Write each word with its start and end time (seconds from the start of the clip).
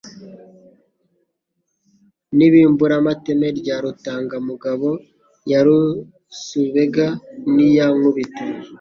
n'ibimburamateme 2.37 3.47
rya 3.59 3.75
Rutangamugabo 3.83 4.89
ya 5.51 5.59
Surubega 6.41 7.07
n'iya 7.53 7.85
Nkubito; 7.97 8.43